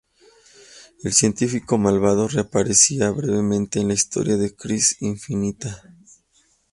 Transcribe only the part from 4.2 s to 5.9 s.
de ""Crisis Infinita"".